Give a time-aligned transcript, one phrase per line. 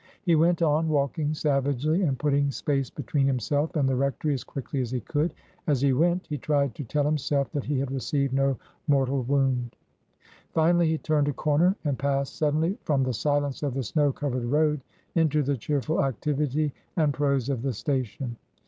[0.23, 4.81] He went on, walking savagely and putting space between himself and the rectory as quickly
[4.81, 5.31] as he could.
[5.67, 9.75] As he went, he tried to tell himself that he had received no mortal wound.
[10.55, 14.45] Finally he turned a corner and passed suddenly from the silence of the snow covered
[14.45, 14.81] road
[15.13, 18.37] into the cheerful activity and prose of the station.